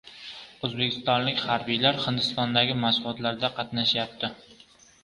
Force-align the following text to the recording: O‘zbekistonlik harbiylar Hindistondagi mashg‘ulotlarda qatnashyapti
O‘zbekistonlik 0.67 1.43
harbiylar 1.51 2.01
Hindistondagi 2.07 2.79
mashg‘ulotlarda 2.87 3.55
qatnashyapti 3.61 4.35